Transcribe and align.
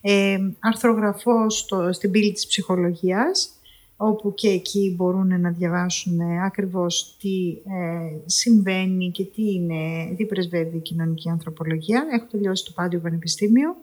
Ε, 0.00 0.38
αρθρογραφώ 0.58 1.50
στο, 1.50 1.92
στην 1.92 2.10
πύλη 2.10 2.32
της 2.32 2.46
ψυχολογίας, 2.46 3.52
όπου 3.96 4.34
και 4.34 4.48
εκεί 4.48 4.94
μπορούν 4.96 5.40
να 5.40 5.50
διαβάσουν 5.50 6.20
ακριβώς 6.20 7.16
τι 7.20 7.50
ε, 7.50 8.16
συμβαίνει 8.26 9.10
και 9.10 9.24
τι, 9.24 9.52
είναι, 9.52 10.14
τι 10.16 10.26
πρεσβεύει 10.26 10.76
η 10.76 10.80
κοινωνική 10.80 11.28
ανθρωπολογία. 11.28 12.06
Έχω 12.12 12.26
τελειώσει 12.30 12.64
το 12.64 12.72
Πάντιο 12.74 13.00
Πανεπιστήμιο. 13.00 13.76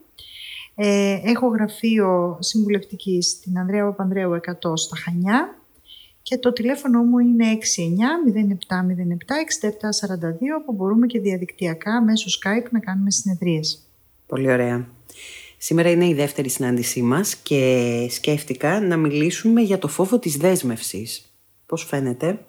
Ε, 0.82 1.20
έχω 1.24 1.48
γραφείο 1.48 2.38
συμβουλευτική 2.40 3.22
στην 3.22 3.60
Ανδρέα 3.60 3.86
Παπανδρέου 3.86 4.34
100 4.34 4.74
στα 4.76 4.96
Χανιά 4.96 5.60
και 6.22 6.38
το 6.38 6.54
τηλέφωνο 6.54 7.04
μου 7.04 7.20
είναι 7.20 7.46
69 7.46 8.32
0707 8.32 8.38
6742 10.22 10.32
που 10.66 10.74
μπορούμε 10.74 11.08
και 11.08 11.20
διαδικτυακά 11.20 12.02
μέσω 12.02 12.28
Skype 12.30 12.70
να 12.72 12.80
κάνουμε 12.80 13.12
συνεδρίες. 13.12 13.80
Πολύ 14.28 14.52
ωραία. 14.52 14.88
Σήμερα 15.58 15.90
είναι 15.90 16.08
η 16.08 16.14
δεύτερη 16.14 16.50
συνάντησή 16.50 17.02
μας 17.02 17.36
και 17.36 18.08
σκέφτηκα 18.10 18.82
να 18.82 18.98
μιλήσουμε 18.98 19.62
για 19.62 19.80
το 19.80 19.88
φόβο 19.88 20.20
της 20.20 20.38
δέσμευσης. 20.38 21.34
Πώς 21.66 21.84
φαίνεται; 21.84 22.46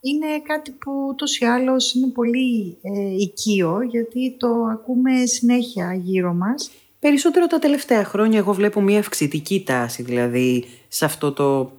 Είναι 0.00 0.40
κάτι 0.42 0.70
που 0.70 0.92
ούτως 1.10 1.38
ή 1.38 1.44
άλλως 1.44 1.94
είναι 1.94 2.06
πολύ 2.06 2.76
ε, 2.82 3.14
οικείο 3.16 3.82
γιατί 3.82 4.36
το 4.38 4.48
ακούμε 4.72 5.26
συνέχεια 5.26 5.94
γύρω 5.94 6.32
μας. 6.32 6.70
Περισσότερο 7.06 7.46
τα 7.46 7.58
τελευταία 7.58 8.04
χρόνια 8.04 8.38
εγώ 8.38 8.52
βλέπω 8.52 8.80
μια 8.80 8.98
αυξητική 8.98 9.62
τάση 9.62 10.02
δηλαδή 10.02 10.64
σε 10.88 11.04
αυτό 11.04 11.32
το, 11.32 11.72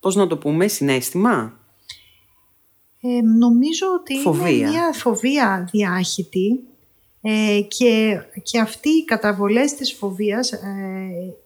πώς 0.00 0.14
να 0.14 0.26
το 0.26 0.36
πούμε, 0.36 0.68
συνέστημα. 0.68 1.58
Ε, 3.00 3.20
νομίζω 3.38 3.86
ότι 4.00 4.14
είναι 4.14 4.68
μια 4.68 4.92
φοβία 4.92 5.68
διάχυτη 5.72 6.60
ε, 7.20 7.60
και, 7.68 8.20
και 8.42 8.58
αυτή 8.58 8.88
οι 8.88 9.04
καταβολές 9.04 9.74
της 9.74 9.92
φοβίας 9.92 10.52
ε, 10.52 10.58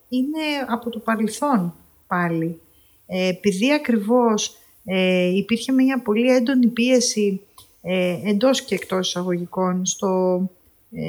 είναι 0.08 0.44
από 0.68 0.90
το 0.90 0.98
παρελθόν 0.98 1.74
πάλι. 2.06 2.60
Ε, 3.06 3.28
επειδή 3.28 3.72
ακριβώς 3.72 4.56
ε, 4.84 5.36
υπήρχε 5.36 5.72
μια 5.72 6.02
πολύ 6.02 6.30
έντονη 6.34 6.66
πίεση 6.66 7.40
ε, 7.82 8.16
εντός 8.24 8.62
και 8.62 8.74
εκτός 8.74 9.08
εισαγωγικών 9.08 9.86
στο 9.86 10.42
ε, 10.44 10.59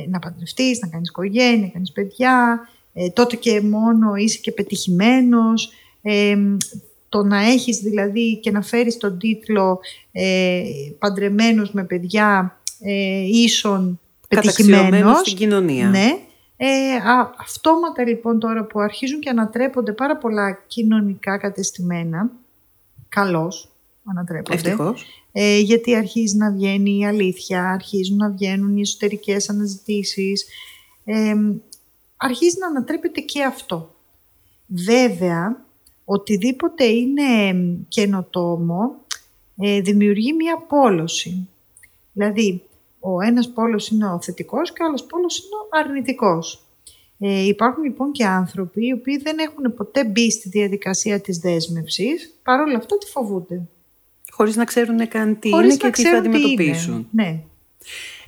να 0.07 0.19
παντρευτείς, 0.19 0.79
να 0.79 0.87
κάνεις 0.87 1.09
οικογένεια, 1.09 1.61
να 1.61 1.67
κάνεις 1.67 1.91
παιδιά, 1.91 2.59
ε, 2.93 3.09
τότε 3.09 3.35
και 3.35 3.61
μόνο 3.61 4.15
είσαι 4.15 4.37
και 4.37 4.51
πετυχημένος, 4.51 5.71
ε, 6.01 6.37
το 7.09 7.23
να 7.23 7.39
έχεις 7.39 7.77
δηλαδή 7.77 8.37
και 8.37 8.51
να 8.51 8.61
φέρεις 8.61 8.97
τον 8.97 9.17
τίτλο 9.17 9.79
ε, 10.11 10.63
παντρεμένος 10.99 11.71
με 11.71 11.83
παιδιά 11.83 12.59
ε, 12.79 13.21
ίσον 13.25 13.99
πετυχημένος. 14.27 15.19
στην 15.19 15.35
κοινωνία. 15.35 15.89
Ναι. 15.89 16.09
Ε, 16.57 16.67
αυτόματα 17.37 18.07
λοιπόν 18.07 18.39
τώρα 18.39 18.65
που 18.65 18.79
αρχίζουν 18.79 19.19
και 19.19 19.29
ανατρέπονται 19.29 19.91
πάρα 19.91 20.17
πολλά 20.17 20.63
κοινωνικά 20.67 21.37
κατεστημένα, 21.37 22.31
καλώς 23.09 23.70
ανατρέπονται. 24.05 24.53
Ευτυχώς. 24.53 25.05
Ε, 25.31 25.59
γιατί 25.59 25.95
αρχίζει 25.95 26.37
να 26.37 26.51
βγαίνει 26.51 26.97
η 26.97 27.05
αλήθεια, 27.05 27.69
αρχίζουν 27.69 28.17
να 28.17 28.29
βγαίνουν 28.29 28.77
οι 28.77 28.81
εσωτερικές 28.81 29.49
αναζητήσεις. 29.49 30.45
Ε, 31.05 31.35
αρχίζει 32.17 32.57
να 32.59 32.67
ανατρέπεται 32.67 33.21
και 33.21 33.43
αυτό. 33.43 33.95
Βέβαια, 34.67 35.65
οτιδήποτε 36.05 36.83
είναι 36.83 37.55
καινοτόμο 37.87 38.95
ε, 39.57 39.81
δημιουργεί 39.81 40.33
μία 40.33 40.57
πόλωση. 40.57 41.47
Δηλαδή, 42.13 42.63
ο 42.99 43.21
ένας 43.21 43.49
πόλος 43.49 43.87
είναι 43.87 44.07
ο 44.07 44.21
θετικός 44.21 44.73
και 44.73 44.83
ο 44.83 44.85
άλλος 44.85 45.03
πόλος 45.03 45.37
είναι 45.37 45.55
ο 45.55 45.67
αρνητικός. 45.79 46.65
Ε, 47.19 47.45
υπάρχουν 47.45 47.83
λοιπόν 47.83 48.11
και 48.11 48.25
άνθρωποι 48.25 48.85
οι 48.85 48.91
οποίοι 48.91 49.17
δεν 49.17 49.37
έχουν 49.39 49.73
ποτέ 49.75 50.05
μπει 50.05 50.31
στη 50.31 50.49
διαδικασία 50.49 51.19
της 51.19 51.37
δέσμευσης, 51.37 52.39
παρόλα 52.43 52.77
αυτά 52.77 52.97
τη 52.97 53.05
φοβούνται. 53.05 53.61
Χωρίς 54.31 54.55
να 54.55 54.65
ξέρουν 54.65 55.07
καν 55.07 55.39
τι 55.39 55.49
είναι 55.49 55.75
και 55.75 55.89
τι 55.89 56.03
θα 56.03 56.17
αντιμετωπίσουν. 56.17 57.07
Ναι. 57.11 57.39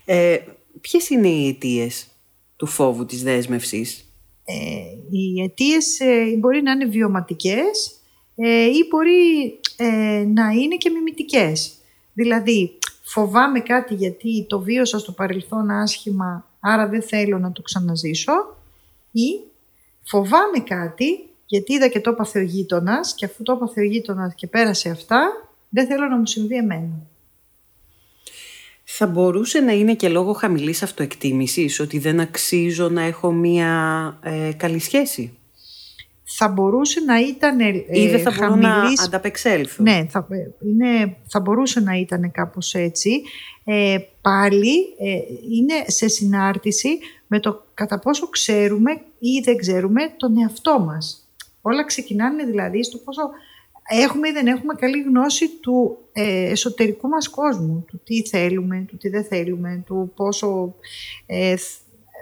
Ε, 0.06 0.38
ποιες 0.82 1.10
είναι 1.10 1.28
οι 1.28 1.48
αιτίες 1.48 2.08
του 2.56 2.66
φόβου 2.66 3.06
της 3.06 3.24
δέσμευσης; 3.24 4.06
Ε, 4.46 4.54
οι 5.10 5.42
αιτίες 5.44 6.00
ε, 6.00 6.36
μπορεί 6.40 6.62
να 6.62 6.72
είναι 6.72 6.86
βιωματικές 6.86 7.96
ε, 8.36 8.64
ή 8.64 8.88
μπορεί 8.90 9.60
ε, 9.76 10.26
να 10.34 10.50
είναι 10.50 10.76
και 10.76 10.90
μιμητικές. 10.90 11.74
Δηλαδή, 12.14 12.78
φοβάμαι 13.04 13.60
κάτι 13.60 13.94
γιατί 13.94 14.46
το 14.50 14.60
βίωσα 14.60 15.00
στο 15.00 15.12
παρελθόν 15.12 15.70
άσχημα, 15.70 16.48
άρα 16.60 16.88
δεν 16.88 17.02
θέλω 17.02 17.40
να 17.40 17.52
το 17.52 17.62
ξαναζήσω. 17.62 18.58
Ή 19.12 19.40
φοβάμαι 20.04 20.60
κάτι 20.66 21.30
γιατί 21.46 21.74
είδα 21.74 21.88
και 21.88 22.00
το 22.00 22.10
έπαθε 22.10 22.40
ο 22.40 22.42
γείτονας 22.42 23.16
και 23.16 23.26
αφού 23.26 23.44
το 23.44 23.52
έπαθε 23.52 23.82
ο 23.82 23.84
γείτονας 23.84 24.36
και 24.36 24.48
πέρασε 24.48 24.90
αυτά, 24.90 25.52
δεν 25.74 25.88
θέλω 25.88 26.08
να 26.08 26.18
μου 26.18 26.26
συμβεί 26.26 26.56
εμένα. 26.56 27.08
Θα 28.84 29.08
μπορούσε 29.08 29.60
να 29.60 29.72
είναι 29.72 29.94
και 29.94 30.10
λόγω 30.10 30.34
χαμηλής 30.34 30.84
αυτοεκτίμησης, 30.84 31.80
ότι 31.80 32.00
δεν 32.00 32.20
αξίζω 32.20 32.90
να 32.90 33.02
έχω 33.02 33.32
μία 33.32 33.72
ε, 34.24 34.52
καλή 34.58 34.80
σχέση; 34.80 35.38
Θα 36.24 36.48
μπορούσε 36.48 37.00
να 37.00 37.20
ήταν 37.20 37.60
ε, 37.60 37.84
Ή 37.90 38.08
δεν 38.08 38.22
θα 38.22 38.32
χαμηλής... 38.32 38.98
να 38.98 39.04
ανταπεξέλθω; 39.04 39.84
Ναι, 39.84 40.08
θα, 40.10 40.28
ε, 40.30 40.68
είναι, 40.68 41.18
θα 41.28 41.40
μπορούσε 41.40 41.80
να 41.80 41.94
ήταν 41.94 42.32
κάπως 42.32 42.74
έτσι. 42.74 43.22
Ε, 43.64 43.98
πάλι 44.22 44.76
ε, 45.00 45.18
είναι 45.58 45.74
σε 45.88 46.08
συνάρτηση 46.08 47.00
με 47.28 47.40
το 47.40 47.66
κατά 47.74 48.00
πόσο 48.00 48.28
ξέρουμε 48.28 48.92
ή 49.20 49.40
δεν 49.44 49.58
ξέρουμε 49.58 50.02
τον 50.18 50.38
εαυτό 50.38 50.80
μας. 50.80 51.28
Όλα 51.62 51.86
ξεκινάνε 51.86 52.44
δηλαδή 52.44 52.84
στο 52.84 52.98
πόσο 52.98 53.22
έχουμε 53.88 54.28
ή 54.28 54.32
δεν 54.32 54.48
έχουμε 54.48 54.74
καλή 54.74 55.02
γνώση 55.02 55.50
του 55.50 55.98
ε, 56.12 56.50
εσωτερικού 56.52 57.08
μας 57.08 57.30
κόσμου, 57.30 57.86
του 57.88 58.02
τι 58.04 58.28
θέλουμε, 58.28 58.86
του 58.88 58.98
τι 58.98 59.10
δεν 59.10 59.24
θέλουμε, 59.24 59.84
του 59.86 60.12
πόσο 60.16 60.76
ε, 61.26 61.56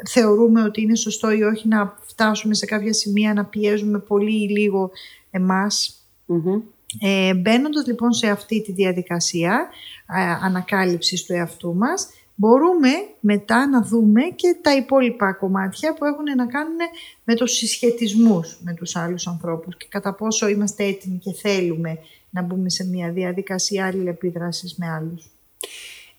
θεωρούμε 0.09 0.63
ότι 0.63 0.81
είναι 0.81 0.95
σωστό 0.95 1.31
ή 1.31 1.43
όχι 1.43 1.67
να 1.67 1.97
φτάσουμε 2.01 2.53
σε 2.53 2.65
κάποια 2.65 2.93
σημεία 2.93 3.33
να 3.33 3.45
πιέζουμε 3.45 3.99
πολύ 3.99 4.43
ή 4.43 4.47
λίγο 4.47 4.91
εμάς. 5.31 6.05
Mm-hmm. 6.27 6.61
Ε, 6.99 7.33
μπαίνοντας 7.33 7.87
λοιπόν 7.87 8.13
σε 8.13 8.27
αυτή 8.27 8.61
τη 8.61 8.71
διαδικασία 8.71 9.69
ε, 10.15 10.45
ανακάλυψης 10.45 11.23
του 11.25 11.33
εαυτού 11.33 11.75
μας, 11.75 12.09
μπορούμε 12.41 12.89
μετά 13.19 13.67
να 13.67 13.81
δούμε 13.81 14.21
και 14.35 14.57
τα 14.61 14.75
υπόλοιπα 14.75 15.33
κομμάτια 15.33 15.93
που 15.93 16.05
έχουν 16.05 16.23
να 16.35 16.45
κάνουν 16.45 16.77
με 17.23 17.35
τους 17.35 17.51
συσχετισμούς 17.51 18.57
με 18.63 18.73
τους 18.73 18.95
άλλους 18.95 19.27
ανθρώπους 19.27 19.77
και 19.77 19.85
κατά 19.89 20.13
πόσο 20.13 20.47
είμαστε 20.47 20.83
έτοιμοι 20.83 21.17
και 21.17 21.31
θέλουμε 21.33 21.97
να 22.29 22.41
μπούμε 22.41 22.69
σε 22.69 22.83
μια 22.83 23.11
διαδικασία 23.11 23.85
άλλη 23.85 24.07
επίδρασης 24.07 24.75
με 24.77 24.89
άλλους. 24.89 25.29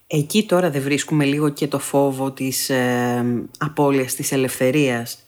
Εκεί 0.06 0.46
τώρα 0.46 0.70
δεν 0.70 0.82
βρίσκουμε 0.82 1.24
λίγο 1.24 1.48
και 1.48 1.68
το 1.68 1.78
φόβο 1.78 2.30
της 2.30 2.70
ε, 2.70 3.48
απώλειας 3.58 4.14
της 4.14 4.32
ελευθερίας. 4.32 5.18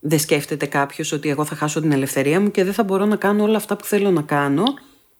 Δεν 0.00 0.18
σκέφτεται 0.18 0.66
κάποιος 0.66 1.12
ότι 1.12 1.28
εγώ 1.28 1.44
θα 1.44 1.54
χάσω 1.54 1.80
την 1.80 1.92
ελευθερία 1.92 2.40
μου 2.40 2.50
και 2.50 2.64
δεν 2.64 2.72
θα 2.72 2.82
μπορώ 2.84 3.04
να 3.06 3.16
κάνω 3.16 3.42
όλα 3.42 3.56
αυτά 3.56 3.76
που 3.76 3.84
θέλω 3.84 4.10
να 4.10 4.22
κάνω 4.22 4.64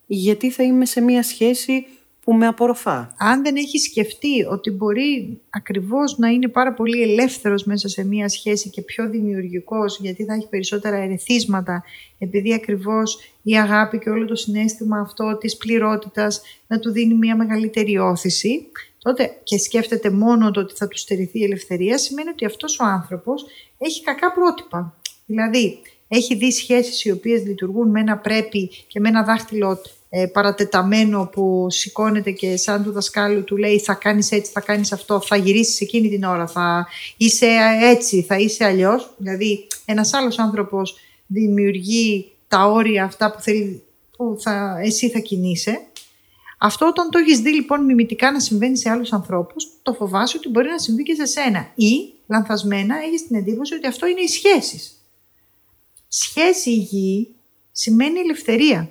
γιατί 0.07 0.51
θα 0.51 0.63
είμαι 0.63 0.85
σε 0.85 1.01
μια 1.01 1.23
σχέση 1.23 1.85
που 2.27 2.33
με 2.33 2.47
απορροφά. 2.47 3.15
Αν 3.17 3.43
δεν 3.43 3.55
έχεις 3.55 3.83
σκεφτεί 3.83 4.43
ότι 4.51 4.71
μπορεί 4.71 5.39
ακριβώς 5.49 6.17
να 6.17 6.27
είναι 6.27 6.47
πάρα 6.47 6.73
πολύ 6.73 7.01
ελεύθερος 7.01 7.63
μέσα 7.63 7.87
σε 7.87 8.05
μία 8.05 8.29
σχέση 8.29 8.69
και 8.69 8.81
πιο 8.81 9.09
δημιουργικός 9.09 9.99
γιατί 9.99 10.25
θα 10.25 10.33
έχει 10.33 10.47
περισσότερα 10.49 10.97
ερεθίσματα 10.97 11.83
επειδή 12.19 12.53
ακριβώς 12.53 13.19
η 13.41 13.57
αγάπη 13.57 13.99
και 13.99 14.09
όλο 14.09 14.25
το 14.25 14.35
συνέστημα 14.35 14.99
αυτό 14.99 15.37
της 15.37 15.57
πληρότητας 15.57 16.41
να 16.67 16.79
του 16.79 16.91
δίνει 16.91 17.13
μία 17.13 17.35
μεγαλύτερη 17.35 17.97
όθηση 17.97 18.67
τότε 18.97 19.37
και 19.43 19.57
σκέφτεται 19.57 20.09
μόνο 20.09 20.51
το 20.51 20.59
ότι 20.59 20.73
θα 20.75 20.87
του 20.87 20.97
στερηθεί 20.97 21.39
η 21.39 21.43
ελευθερία 21.43 21.97
σημαίνει 21.97 22.29
ότι 22.29 22.45
αυτός 22.45 22.79
ο 22.79 22.83
άνθρωπος 22.85 23.45
έχει 23.77 24.03
κακά 24.03 24.31
πρότυπα. 24.31 24.99
Δηλαδή 25.25 25.79
έχει 26.07 26.35
δει 26.35 26.51
σχέσεις 26.51 27.05
οι 27.05 27.11
οποίες 27.11 27.45
λειτουργούν 27.45 27.89
με 27.89 27.99
ένα 27.99 28.17
πρέπει 28.17 28.69
και 28.87 28.99
με 28.99 29.09
ένα 29.09 29.23
δάχτυλο 29.23 29.71
ε, 29.71 29.77
παρατεταμένο 30.31 31.29
που 31.31 31.67
σηκώνεται 31.69 32.31
και 32.31 32.57
σαν 32.57 32.83
του 32.83 32.91
δασκάλου 32.91 33.43
του 33.43 33.57
λέει 33.57 33.79
θα 33.79 33.93
κάνεις 33.93 34.31
έτσι, 34.31 34.51
θα 34.51 34.61
κάνεις 34.61 34.91
αυτό, 34.91 35.21
θα 35.21 35.35
γυρίσεις 35.35 35.81
εκείνη 35.81 36.09
την 36.09 36.23
ώρα, 36.23 36.47
θα 36.47 36.87
είσαι 37.17 37.47
έτσι, 37.81 38.21
θα 38.21 38.37
είσαι 38.37 38.65
αλλιώς. 38.65 39.13
Δηλαδή 39.17 39.67
ένας 39.85 40.13
άλλος 40.13 40.39
άνθρωπος 40.39 40.95
δημιουργεί 41.27 42.31
τα 42.47 42.67
όρια 42.67 43.03
αυτά 43.03 43.31
που, 43.31 43.41
θέλει, 43.41 43.83
που 44.17 44.37
θα, 44.39 44.79
εσύ 44.83 45.09
θα 45.09 45.19
κινείσαι. 45.19 45.81
Αυτό 46.59 46.87
όταν 46.87 47.09
το 47.09 47.17
έχεις 47.17 47.39
δει 47.39 47.53
λοιπόν 47.53 47.85
μιμητικά 47.85 48.31
να 48.31 48.39
συμβαίνει 48.39 48.77
σε 48.77 48.89
άλλους 48.89 49.13
ανθρώπους, 49.13 49.67
το 49.81 49.93
φοβάσαι 49.93 50.37
ότι 50.37 50.49
μπορεί 50.49 50.67
να 50.69 50.79
συμβεί 50.79 51.03
και 51.03 51.13
σε 51.13 51.25
σένα. 51.25 51.71
Ή 51.75 52.13
λανθασμένα 52.27 52.95
έχεις 53.07 53.27
την 53.27 53.35
εντύπωση 53.35 53.73
ότι 53.73 53.87
αυτό 53.87 54.07
είναι 54.07 54.21
οι 54.21 54.27
σχέσεις. 54.27 55.01
Σχέση 56.07 56.69
υγιή 56.69 57.35
σημαίνει 57.71 58.19
ελευθερία. 58.19 58.89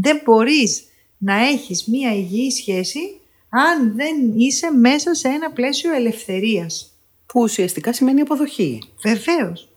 Δεν 0.00 0.20
μπορείς 0.24 0.84
να 1.18 1.34
έχεις 1.34 1.84
μία 1.84 2.14
υγιή 2.14 2.50
σχέση 2.50 3.20
αν 3.48 3.94
δεν 3.94 4.32
είσαι 4.36 4.70
μέσα 4.70 5.14
σε 5.14 5.28
ένα 5.28 5.50
πλαίσιο 5.50 5.94
ελευθερίας. 5.94 6.92
Που 7.26 7.40
ουσιαστικά 7.40 7.92
σημαίνει 7.92 8.20
αποδοχή. 8.20 8.82
Βεβαίως. 9.02 9.68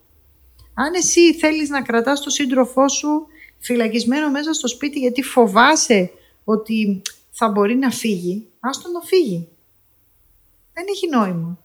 Αν 0.74 0.94
εσύ 0.94 1.34
θέλεις 1.34 1.70
να 1.70 1.82
κρατάς 1.82 2.22
τον 2.22 2.32
σύντροφό 2.32 2.90
σου 2.90 3.28
φυλακισμένο 3.60 4.30
μέσα 4.30 4.54
στο 4.54 4.68
σπίτι 4.68 5.00
γιατί 5.00 5.22
φοβάσαι 5.22 6.12
ότι 6.44 7.02
θα 7.32 7.50
μπορεί 7.50 7.76
να 7.76 7.92
φύγει, 7.92 8.48
ας 8.60 8.82
τον 8.82 8.92
να 8.92 9.02
φύγει. 9.02 9.48
Δεν 10.74 10.86
έχει 10.90 11.10
νόημα. 11.10 11.58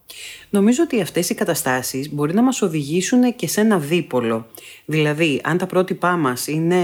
Νομίζω 0.50 0.82
ότι 0.82 1.00
αυτές 1.00 1.30
οι 1.30 1.34
καταστάσεις 1.34 2.12
μπορεί 2.12 2.34
να 2.34 2.42
μας 2.42 2.62
οδηγήσουν 2.62 3.36
και 3.36 3.48
σε 3.48 3.60
ένα 3.60 3.78
δίπολο. 3.78 4.46
Δηλαδή, 4.84 5.40
αν 5.44 5.58
τα 5.58 5.66
πρότυπά 5.66 6.16
μας 6.16 6.46
είναι 6.46 6.82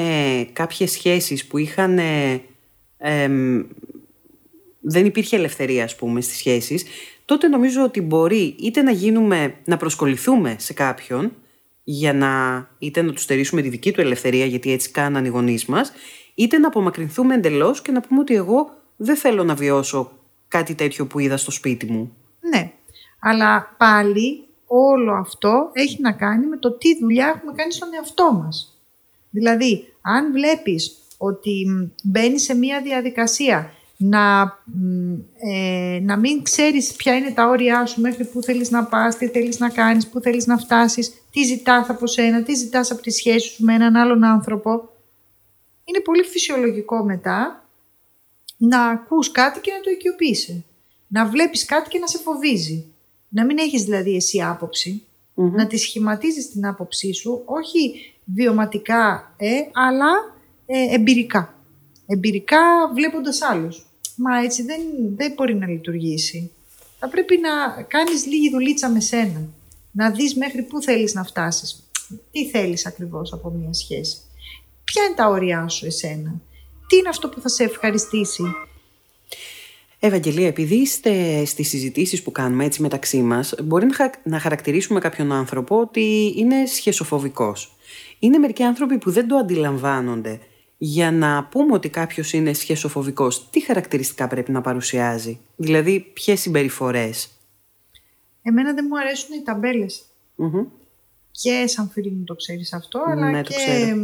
κάποιες 0.53 0.91
σχέσεις 0.91 1.47
που 1.47 1.59
είχαν... 1.59 1.99
δεν 4.81 5.07
υπήρχε 5.07 5.37
ελευθερία, 5.37 5.85
ας 5.85 5.97
πούμε, 5.97 6.21
στις 6.21 6.37
σχέσεις, 6.37 6.85
τότε 7.25 7.49
νομίζω 7.49 7.83
ότι 7.83 8.01
μπορεί 8.01 8.57
είτε 8.59 8.83
να 8.83 8.91
γίνουμε, 8.91 9.55
να 9.65 9.77
προσκοληθούμε 9.77 10.57
σε 10.59 10.73
κάποιον, 10.73 11.33
για 11.85 12.13
να 12.13 12.31
είτε 12.79 13.03
να 13.03 13.13
τους 13.13 13.23
στερήσουμε 13.23 13.63
τη 13.63 13.69
δική 13.69 13.93
του 13.93 14.01
ελευθερία, 14.01 14.45
γιατί 14.45 14.73
έτσι 14.73 14.91
κάναν 14.91 15.25
οι 15.25 15.29
γονείς 15.29 15.67
μας, 15.67 15.93
είτε 16.35 16.59
να 16.59 16.67
απομακρυνθούμε 16.67 17.35
εντελώς 17.35 17.83
και 17.83 17.93
να 17.93 18.01
πούμε 18.01 18.21
ότι 18.21 18.35
εγώ 18.35 18.71
δεν 18.97 19.17
θέλω 19.17 19.45
να 19.45 19.55
βιώσω 19.55 20.13
κάτι 20.53 20.75
τέτοιο 20.75 21.07
που 21.07 21.19
είδα 21.19 21.37
στο 21.37 21.51
σπίτι 21.51 21.87
μου. 21.87 22.17
Ναι, 22.41 22.73
αλλά 23.19 23.75
πάλι 23.79 24.45
όλο 24.67 25.13
αυτό 25.13 25.71
έχει 25.73 26.01
να 26.01 26.13
κάνει 26.13 26.47
με 26.47 26.57
το 26.57 26.73
τι 26.73 26.99
δουλειά 26.99 27.33
έχουμε 27.37 27.53
κάνει 27.57 27.73
στον 27.73 27.89
εαυτό 27.95 28.33
μας. 28.33 28.81
Δηλαδή, 29.31 29.95
αν 30.01 30.33
βλέπεις 30.33 30.99
ότι 31.17 31.67
μπαίνει 32.03 32.39
σε 32.39 32.55
μία 32.55 32.81
διαδικασία 32.81 33.73
να, 33.97 34.57
ε, 35.39 35.99
να 36.03 36.17
μην 36.17 36.43
ξέρεις 36.43 36.93
ποια 36.93 37.17
είναι 37.17 37.31
τα 37.31 37.49
όρια 37.49 37.87
σου 37.87 38.01
μέχρι 38.01 38.25
που 38.25 38.43
θέλεις 38.43 38.71
να 38.71 38.85
πας, 38.85 39.17
τι 39.17 39.29
θέλεις 39.29 39.59
να 39.59 39.69
κάνεις, 39.69 40.07
που 40.09 40.21
θέλεις 40.21 40.47
να 40.47 40.59
φτάσεις, 40.59 41.13
τι 41.31 41.43
ζητάς 41.43 41.89
από 41.89 42.07
σένα, 42.07 42.43
τι 42.43 42.55
ζητάς 42.55 42.91
από 42.91 43.03
τη 43.03 43.11
σχέση 43.11 43.49
σου 43.49 43.65
με 43.65 43.75
έναν 43.75 43.97
άλλον 43.97 44.25
άνθρωπο. 44.25 44.71
Είναι 45.85 46.01
πολύ 46.01 46.23
φυσιολογικό 46.23 47.05
μετά 47.05 47.62
να 48.69 48.87
ακούς 48.87 49.31
κάτι 49.31 49.61
και 49.61 49.73
να 49.73 49.81
το 49.81 49.91
οικειοποιήσει. 49.91 50.65
Να 51.09 51.27
βλέπεις 51.27 51.65
κάτι 51.65 51.89
και 51.89 51.99
να 51.99 52.07
σε 52.07 52.19
φοβίζει. 52.19 52.85
Να 53.29 53.45
μην 53.45 53.59
έχεις 53.59 53.83
δηλαδή 53.83 54.17
εσύ 54.17 54.41
Να 55.35 55.67
τη 55.67 55.77
σχηματίζεις 55.77 56.51
την 56.51 56.67
άποψή 56.67 57.13
σου, 57.13 57.43
όχι 57.45 58.13
βιωματικά, 58.25 59.35
ε, 59.37 59.51
αλλά 59.73 60.11
ε, 60.67 60.95
εμπειρικά. 60.95 61.55
Εμπειρικά 62.07 62.59
βλέποντας 62.95 63.43
άλλους. 63.43 63.87
Μα 64.17 64.43
έτσι 64.43 64.63
δεν, 64.63 64.81
δεν 65.17 65.33
μπορεί 65.33 65.55
να 65.55 65.67
λειτουργήσει. 65.67 66.51
Θα 66.99 67.09
πρέπει 67.09 67.39
να 67.39 67.83
κάνεις 67.83 68.27
λίγη 68.27 68.51
δουλίτσα 68.51 68.91
με 68.91 69.01
σένα. 69.01 69.49
Να 69.93 70.11
δεις 70.11 70.37
μέχρι 70.37 70.63
πού 70.63 70.83
θέλεις 70.83 71.15
να 71.15 71.25
φτάσεις. 71.25 71.91
Τι 72.31 72.49
θέλεις 72.49 72.87
ακριβώς 72.87 73.33
από 73.33 73.51
μια 73.51 73.73
σχέση. 73.73 74.17
Ποια 74.85 75.05
είναι 75.05 75.15
τα 75.15 75.29
όρια 75.29 75.69
σου 75.69 75.87
εσένα; 75.87 76.41
Τι 76.93 76.99
είναι 76.99 77.09
αυτό 77.09 77.29
που 77.29 77.41
θα 77.41 77.49
σε 77.49 77.65
ευχαριστήσει; 77.65 78.43
Ευαγγελία, 79.99 80.47
επειδή 80.47 80.75
είστε 80.75 81.45
στις 81.45 81.69
συζητήσεις 81.69 82.23
που 82.23 82.33
κάνουμε 82.33 82.65
έτσι 82.65 82.83
μεταξύ 82.83 83.23
μας, 83.23 83.55
μπορεί 83.63 83.87
να 84.23 84.39
χαρακτηρίσουμε 84.39 85.01
κάποιον 85.01 85.33
άνθρωπο 85.33 85.79
ότι 85.79 86.35
είναι 86.37 86.67
σχεσοφοβικός. 86.67 87.77
Είναι 88.19 88.39
μερικοί 88.39 88.63
άνθρωποι 88.63 88.99
που 88.99 89.11
δεν 89.11 89.29
το 89.29 89.37
αντιλαμβάνονται 89.37 90.41
για 90.79 91.13
να 91.13 91.45
πούμε 91.45 91.75
ότι 91.75 91.89
κάποιος 91.89 92.33
είναι 92.33 92.53
σχεσοφοβικός, 92.53 93.51
τι 93.51 93.61
χαρακτηριστικά 93.61 94.27
πρέπει 94.27 94.51
να 94.51 94.61
παρουσιάζει, 94.61 95.41
δηλαδή 95.57 96.01
ποιες 96.13 96.41
συμπεριφορές; 96.41 97.29
Εμένα 98.43 98.75
δεν 98.75 98.87
μου 98.89 98.99
αρέσουν 98.99 99.35
οι 99.35 99.43
ταμπελες 99.43 100.05
Και 101.31 101.65
σαν 101.67 101.91
φίλη 101.93 102.11
μου 102.11 102.25
το 102.25 102.35
ξέρεις 102.35 102.73
αυτό, 102.73 103.01
αλλά 103.07 103.31
ναι, 103.31 103.43
και 103.43 103.95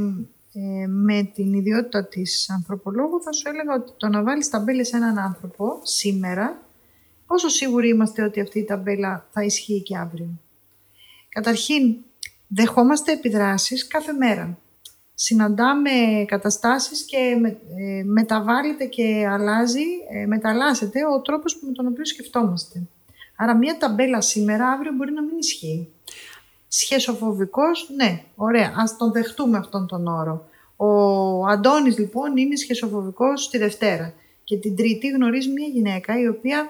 ε, 0.52 0.86
με 0.86 1.30
την 1.34 1.52
ιδιότητα 1.52 2.04
της 2.06 2.50
ανθρωπολόγου 2.50 3.22
θα 3.22 3.32
σου 3.32 3.48
έλεγα 3.48 3.74
ότι 3.74 3.92
το 3.96 4.08
να 4.08 4.22
βάλεις 4.22 4.50
ταμπέλες 4.50 4.88
σε 4.88 4.96
έναν 4.96 5.18
άνθρωπο 5.18 5.80
σήμερα, 5.82 6.62
πόσο 7.26 7.48
σίγουροι 7.48 7.88
είμαστε 7.88 8.22
ότι 8.22 8.40
αυτή 8.40 8.58
η 8.58 8.64
ταμπέλα 8.64 9.26
θα 9.30 9.44
ισχύει 9.44 9.82
και 9.82 9.96
αύριο. 9.96 10.40
Καταρχήν, 11.28 11.96
δεχόμαστε 12.48 13.12
επιδράσεις 13.12 13.86
κάθε 13.86 14.12
μέρα 14.12 14.58
συναντάμε 15.20 15.90
καταστάσεις 16.26 17.04
και 17.04 17.36
με, 17.40 17.48
ε, 17.48 18.02
μεταβάλλεται 18.04 18.84
και 18.84 19.26
αλλάζει, 19.30 19.86
ε, 20.10 20.26
μεταλλάσσεται 20.26 21.00
ο 21.06 21.20
τρόπος 21.20 21.58
με 21.62 21.72
τον 21.72 21.86
οποίο 21.86 22.04
σκεφτόμαστε. 22.04 22.82
Άρα 23.36 23.56
μια 23.56 23.78
ταμπέλα 23.78 24.20
σήμερα, 24.20 24.68
αύριο 24.68 24.92
μπορεί 24.92 25.12
να 25.12 25.22
μην 25.22 25.38
ισχύει. 25.38 25.92
Σχεσοφοβικός, 26.68 27.90
ναι, 27.96 28.24
ωραία, 28.34 28.74
ας 28.76 28.96
τον 28.96 29.12
δεχτούμε 29.12 29.58
αυτόν 29.58 29.86
τον 29.86 30.06
όρο. 30.06 30.48
Ο 30.76 30.90
Αντώνης 31.46 31.98
λοιπόν 31.98 32.36
είναι 32.36 32.56
σχεσοφοβικός 32.56 33.50
τη 33.50 33.58
Δευτέρα 33.58 34.14
και 34.44 34.56
την 34.56 34.76
Τρίτη 34.76 35.08
γνωρίζει 35.08 35.48
μια 35.48 35.66
γυναίκα 35.66 36.20
η 36.20 36.28
οποία 36.28 36.68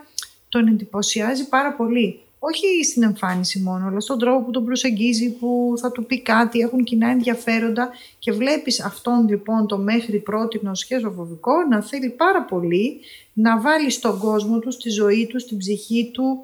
τον 0.48 0.66
εντυπωσιάζει 0.66 1.48
πάρα 1.48 1.72
πολύ 1.72 2.20
όχι 2.38 2.84
στην 2.84 3.02
εμφάνιση 3.02 3.60
μόνο, 3.60 3.86
αλλά 3.86 4.00
στον 4.00 4.18
τρόπο 4.18 4.44
που 4.44 4.50
τον 4.50 4.64
προσεγγίζει, 4.64 5.30
που 5.30 5.74
θα 5.80 5.92
του 5.92 6.06
πει 6.06 6.22
κάτι, 6.22 6.58
έχουν 6.58 6.84
κοινά 6.84 7.08
ενδιαφέροντα 7.10 7.90
και 8.18 8.32
βλέπεις 8.32 8.80
αυτόν 8.80 9.28
λοιπόν 9.28 9.66
το 9.66 9.78
μέχρι 9.78 10.18
πρότινο 10.18 10.74
σχέζοφοβικό 10.74 11.52
να 11.70 11.82
θέλει 11.82 12.08
πάρα 12.08 12.42
πολύ 12.42 13.00
να 13.32 13.60
βάλει 13.60 13.90
στον 13.90 14.19
κόσμο 14.19 14.58
του, 14.58 14.70
στη 14.70 14.90
ζωή 14.90 15.26
του, 15.26 15.40
στην 15.40 15.58
ψυχή 15.58 16.10
του 16.12 16.38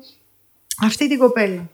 αυτή 0.83 1.09
την 1.09 1.19
κοπέλα. 1.19 1.71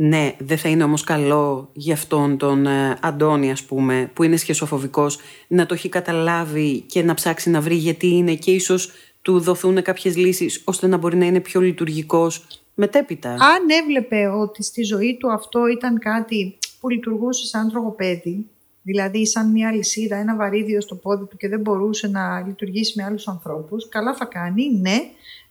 Ναι, 0.00 0.36
δεν 0.38 0.58
θα 0.58 0.68
είναι 0.68 0.82
όμως 0.82 1.04
καλό 1.04 1.70
για 1.72 1.94
αυτόν 1.94 2.36
τον 2.36 2.66
ε, 2.66 2.98
Αντώνη 3.02 3.50
ας 3.50 3.62
πούμε 3.62 4.10
που 4.14 4.22
είναι 4.22 4.36
σχεσοφοβικός 4.36 5.18
να 5.48 5.66
το 5.66 5.74
έχει 5.74 5.88
καταλάβει 5.88 6.80
και 6.80 7.02
να 7.02 7.14
ψάξει 7.14 7.50
να 7.50 7.60
βρει 7.60 7.74
γιατί 7.74 8.06
είναι 8.06 8.34
και 8.34 8.50
ίσως 8.50 8.90
του 9.22 9.40
δοθούν 9.40 9.82
κάποιες 9.82 10.16
λύσεις 10.16 10.62
ώστε 10.64 10.86
να 10.86 10.96
μπορεί 10.96 11.16
να 11.16 11.26
είναι 11.26 11.40
πιο 11.40 11.60
λειτουργικός 11.60 12.46
μετέπειτα. 12.74 13.30
Αν 13.30 13.68
έβλεπε 13.82 14.28
ότι 14.28 14.62
στη 14.62 14.82
ζωή 14.82 15.16
του 15.20 15.32
αυτό 15.32 15.66
ήταν 15.66 15.98
κάτι 15.98 16.58
που 16.80 16.88
λειτουργούσε 16.88 17.46
σαν 17.46 17.70
τρογοπέδι, 17.70 18.46
δηλαδή 18.82 19.26
σαν 19.26 19.50
μια 19.50 19.72
λυσίδα, 19.72 20.16
ένα 20.16 20.36
βαρύδιο 20.36 20.80
στο 20.80 20.94
πόδι 20.94 21.24
του 21.24 21.36
και 21.36 21.48
δεν 21.48 21.60
μπορούσε 21.60 22.08
να 22.08 22.40
λειτουργήσει 22.46 22.92
με 22.96 23.04
άλλους 23.04 23.28
ανθρώπους, 23.28 23.88
καλά 23.88 24.14
θα 24.14 24.24
κάνει, 24.24 24.78
ναι, 24.80 24.98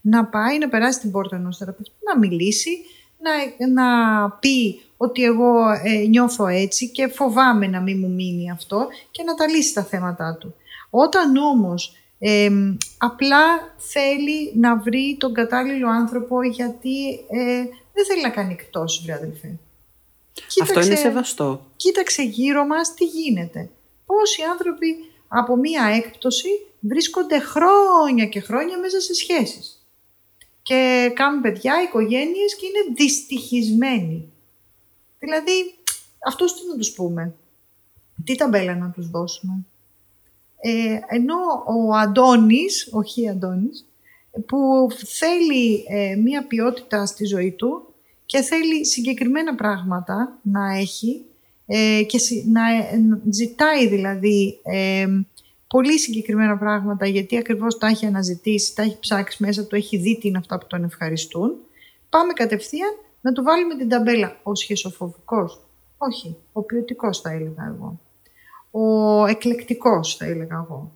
να 0.01 0.25
πάει 0.25 0.57
να 0.57 0.69
περάσει 0.69 0.99
την 0.99 1.11
πόρτα 1.11 1.35
ενός 1.35 1.57
θεραπευτή, 1.57 1.91
να 2.13 2.17
μιλήσει, 2.19 2.69
να, 3.19 3.31
να 3.67 4.29
πει 4.29 4.81
ότι 4.97 5.23
εγώ 5.23 5.69
ε, 5.83 6.07
νιώθω 6.07 6.47
έτσι 6.47 6.89
και 6.89 7.07
φοβάμαι 7.07 7.67
να 7.67 7.81
μην 7.81 7.99
μου 7.99 8.09
μείνει 8.09 8.51
αυτό 8.51 8.87
και 9.11 9.23
να 9.23 9.35
τα 9.35 9.47
λύσει 9.47 9.73
τα 9.73 9.83
θέματα 9.83 10.37
του. 10.39 10.55
Όταν 10.89 11.35
όμως 11.35 11.95
απλά 12.97 13.43
θέλει 13.77 14.51
να 14.55 14.77
βρει 14.77 15.17
τον 15.19 15.33
κατάλληλο 15.33 15.89
άνθρωπο 15.89 16.43
γιατί 16.43 17.09
ε, 17.29 17.63
δεν 17.93 18.05
θέλει 18.07 18.21
να 18.21 18.29
κάνει 18.29 18.53
εκτός, 18.53 19.01
βρε 19.03 19.13
αδελφέ. 19.13 19.57
Αυτό 20.61 20.81
είναι 20.81 20.95
σεβαστό. 20.95 21.65
Κοίταξε 21.75 22.23
γύρω 22.23 22.65
μας 22.65 22.93
τι 22.93 23.05
γίνεται. 23.05 23.69
Πόσοι 24.05 24.41
άνθρωποι 24.51 24.95
από 25.27 25.55
μία 25.55 25.83
έκπτωση 25.95 26.47
βρίσκονται 26.79 27.39
χρόνια 27.39 28.25
και 28.25 28.39
χρόνια 28.39 28.77
μέσα 28.77 28.99
σε 28.99 29.13
σχέσεις. 29.13 29.76
Και 30.67 31.11
κάνουν 31.15 31.41
παιδιά, 31.41 31.81
οικογένειες 31.81 32.55
και 32.55 32.65
είναι 32.65 32.95
δυστυχισμένοι. 32.95 34.31
Δηλαδή, 35.19 35.75
αυτούς 36.27 36.53
τι 36.53 36.67
να 36.67 36.75
τους 36.75 36.91
πούμε; 36.91 37.33
Τι 38.23 38.35
ταμπέλα 38.35 38.75
να 38.75 38.89
τους 38.89 39.09
δώσουμε; 39.09 39.65
Ε, 40.59 40.99
ενώ 41.07 41.35
ο 41.65 41.93
Αντώνης, 41.95 42.89
όχι 42.91 43.29
Αντώνης, 43.29 43.85
που 44.45 44.87
θέλει 45.05 45.85
ε, 45.87 46.15
μία 46.15 46.47
ποιότητα 46.47 47.05
στη 47.05 47.25
ζωή 47.25 47.51
του 47.51 47.93
και 48.25 48.41
θέλει 48.41 48.85
συγκεκριμένα 48.85 49.55
πράγματα 49.55 50.39
να 50.41 50.77
έχει 50.77 51.25
ε, 51.65 52.03
και 52.07 52.19
να 52.45 52.61
ζητάει 53.29 53.87
δηλαδή 53.87 54.59
ε, 54.63 55.07
πολύ 55.67 55.99
συγκεκριμένα 55.99 56.57
πράγματα 56.57 57.07
γιατί 57.07 57.37
ακριβώς 57.37 57.77
τα 57.77 57.87
έχει 57.87 58.05
αναζητήσει, 58.05 58.75
τα 58.75 58.81
έχει 58.81 58.99
ψάξει 58.99 59.43
μέσα 59.43 59.65
του, 59.65 59.75
έχει 59.75 59.97
δει 59.97 60.17
τι 60.17 60.27
είναι 60.27 60.37
αυτά 60.37 60.57
που 60.57 60.67
τον 60.67 60.83
ευχαριστούν. 60.83 61.55
Πάμε 62.09 62.33
κατευθείαν 62.33 62.89
να 63.21 63.31
του 63.31 63.43
βάλουμε 63.43 63.75
την 63.75 63.89
ταμπέλα. 63.89 64.39
Ο 64.43 64.55
σχεσοφοβικός. 64.55 65.61
Όχι, 65.97 66.35
ο 66.51 66.61
ποιοτικός 66.63 67.21
θα 67.21 67.31
έλεγα 67.31 67.73
εγώ. 67.75 67.99
Ο 68.71 69.25
εκλεκτικός 69.25 70.15
θα 70.15 70.25
έλεγα 70.25 70.65
εγώ. 70.65 70.91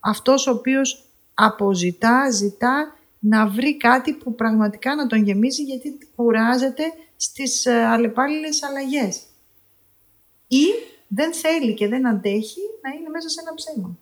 Αυτός 0.00 0.46
ο 0.46 0.50
οποίος 0.50 1.04
αποζητά, 1.34 2.30
ζητά 2.30 2.96
να 3.18 3.48
βρει 3.48 3.76
κάτι 3.76 4.12
που 4.12 4.34
πραγματικά 4.34 4.94
να 4.94 5.06
τον 5.06 5.22
γεμίζει 5.22 5.62
γιατί 5.62 5.98
κουράζεται 6.16 6.82
στις 7.16 7.66
ε, 7.66 7.84
αλλεπάλληλες 7.84 8.62
αλλαγές. 8.62 9.22
Ή 10.48 10.64
δεν 11.08 11.32
θέλει 11.32 11.74
και 11.74 11.88
δεν 11.88 12.06
αντέχει 12.06 12.60
να 12.82 12.90
είναι 12.90 13.08
μέσα 13.08 13.28
σε 13.28 13.40
ένα 13.40 13.54
ψέμα. 13.54 13.98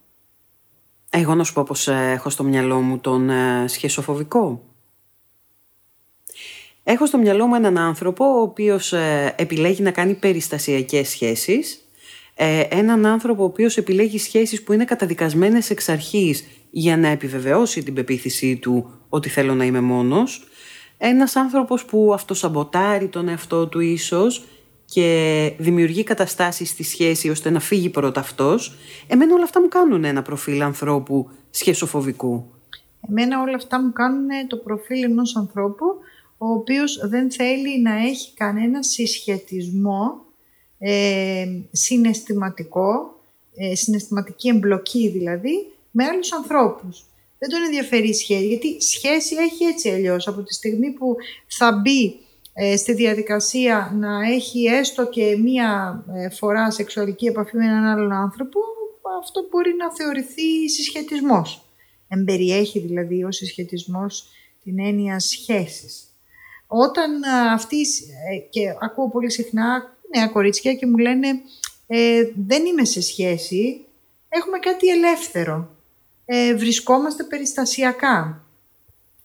Εγώ 1.17 1.35
να 1.35 1.45
σου 1.45 1.53
πω 1.53 1.63
πως 1.63 1.89
ε, 1.89 2.11
έχω 2.13 2.31
στο 2.31 2.43
μυαλό 2.45 2.81
μου 2.81 2.99
τον 2.99 3.31
ε, 3.31 3.65
σχεσοφοβικό. 3.69 4.63
Έχω 6.85 7.07
στο 7.07 7.19
μυαλό 7.19 7.47
μου 7.47 7.55
έναν 7.55 7.79
άνθρωπο 7.79 8.25
ο 8.25 8.41
οποίος 8.41 8.93
ε, 8.93 9.35
επιλέγει 9.39 9.83
να 9.83 9.91
κάνει 9.91 10.15
περιστασιακές 10.15 11.09
σχέσεις. 11.09 11.89
έναν 12.69 13.07
άνθρωπο 13.07 13.43
ο 13.43 13.47
οποίος 13.47 13.77
επιλέγει 13.77 14.19
σχέσεις 14.19 14.63
που 14.63 14.73
είναι 14.73 14.85
καταδικασμένες 14.85 15.71
εξ 15.71 15.89
αρχής 15.89 16.45
για 16.71 16.97
να 16.97 17.09
επιβεβαιώσει 17.09 17.83
την 17.83 17.95
πεποίθησή 17.95 18.57
του 18.57 18.91
ότι 19.09 19.29
θέλω 19.29 19.55
να 19.55 19.65
είμαι 19.65 19.81
μόνος. 19.81 20.49
Ένας 20.99 21.37
άνθρωπος 21.37 21.85
που 21.85 22.11
αυτοσαμποτάρει 22.15 23.09
τον 23.09 23.29
εαυτό 23.29 23.67
του 23.67 23.81
ίσως 23.81 24.45
και 24.95 25.53
δημιουργεί 25.59 26.05
καταστάσεις 26.05 26.69
στη 26.69 26.83
σχέση 26.83 27.31
ώστε 27.31 27.51
να 27.51 27.61
φύγει 27.61 27.89
πρώτα 27.89 28.21
αυτός, 28.21 28.75
εμένα 29.07 29.35
όλα 29.35 29.45
αυτά 29.45 29.61
μου 29.61 29.69
κάνουν 29.69 30.05
ένα 30.05 30.23
προφίλ 30.23 30.63
ανθρώπου 30.63 31.31
σχεσοφοβικού. 31.51 32.45
Εμένα 33.09 33.41
όλα 33.41 33.55
αυτά 33.55 33.83
μου 33.83 33.93
κάνουν 33.93 34.29
το 34.49 34.57
προφίλ 34.57 35.03
ενός 35.03 35.37
ανθρώπου 35.37 35.85
ο 36.39 36.47
οποίος 36.47 37.09
δεν 37.09 37.31
θέλει 37.31 37.81
να 37.81 37.95
έχει 37.95 38.35
κανένα 38.35 38.83
συσχετισμό 38.83 40.25
ε, 40.79 41.47
συναισθηματικό, 41.71 43.21
ε, 43.57 43.75
συναισθηματική 43.75 44.49
εμπλοκή 44.49 45.09
δηλαδή, 45.09 45.73
με 45.91 46.05
άλλους 46.05 46.33
ανθρώπους. 46.33 47.05
Δεν 47.39 47.49
τον 47.49 47.63
ενδιαφέρει 47.65 48.09
η 48.09 48.15
σχέση, 48.15 48.47
γιατί 48.47 48.83
σχέση 48.83 49.35
έχει 49.35 49.65
έτσι 49.65 49.89
αλλιώς. 49.89 50.29
Από 50.29 50.43
τη 50.43 50.55
στιγμή 50.55 50.91
που 50.91 51.17
θα 51.47 51.73
μπει 51.73 52.07
ε, 52.07 52.24
στη 52.77 52.93
διαδικασία 52.93 53.93
να 53.95 54.29
έχει 54.29 54.65
έστω 54.65 55.07
και 55.07 55.37
μία 55.37 56.05
ε, 56.15 56.29
φορά 56.29 56.71
σεξουαλική 56.71 57.27
επαφή 57.27 57.57
με 57.57 57.65
έναν 57.65 57.85
άλλον 57.85 58.13
άνθρωπο, 58.13 58.61
αυτό 59.21 59.47
μπορεί 59.51 59.75
να 59.75 59.95
θεωρηθεί 59.95 60.69
συσχετισμός. 60.69 61.65
Εμπεριέχει 62.09 62.79
δηλαδή 62.79 63.25
ο 63.25 63.33
συσχετισμός 63.33 64.29
την 64.63 64.79
έννοια 64.79 65.19
σχέσης. 65.19 66.05
Όταν 66.67 67.23
ε, 67.23 67.53
αυτή, 67.53 67.87
και 68.51 68.75
ακούω 68.81 69.11
πολύ 69.11 69.31
συχνά 69.31 69.97
νέα 70.15 70.29
κορίτσια 70.29 70.75
και 70.75 70.87
μου 70.87 70.97
λένε 70.97 71.29
δεν 72.47 72.67
είμαι 72.67 72.85
σε 72.85 73.03
σχέση, 73.03 73.85
έχουμε 74.29 74.59
κάτι 74.59 74.89
ελεύθερο. 74.89 75.71
βρισκόμαστε 76.57 77.25
περιστασιακά. 77.25 78.45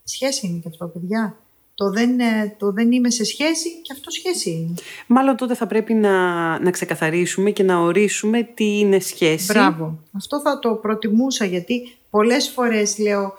Σχέση 0.03 0.47
είναι 0.47 0.59
και 0.59 0.67
αυτό, 0.67 0.87
παιδιά 0.87 1.37
το 1.79 1.89
δεν, 1.89 2.19
ε, 2.19 2.55
το 2.57 2.71
δεν 2.71 2.91
είμαι 2.91 3.09
σε 3.09 3.23
σχέση 3.23 3.81
και 3.81 3.93
αυτό 3.93 4.09
σχέση 4.11 4.49
είναι. 4.49 4.73
Μάλλον 5.07 5.35
τότε 5.35 5.55
θα 5.55 5.67
πρέπει 5.67 5.93
να, 5.93 6.13
να 6.59 6.71
ξεκαθαρίσουμε 6.71 7.51
και 7.51 7.63
να 7.63 7.77
ορίσουμε 7.79 8.43
τι 8.43 8.79
είναι 8.79 8.99
σχέση. 8.99 9.45
Μπράβο. 9.53 9.99
Αυτό 10.15 10.41
θα 10.41 10.59
το 10.59 10.73
προτιμούσα 10.73 11.45
γιατί 11.45 11.95
πολλές 12.09 12.49
φορές 12.49 12.97
λέω 12.97 13.33